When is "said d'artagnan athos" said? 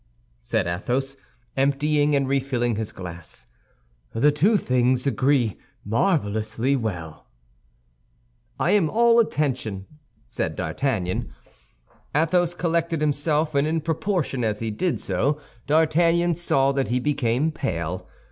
10.27-12.55